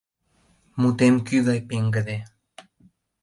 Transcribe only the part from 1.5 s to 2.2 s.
пеҥгыде.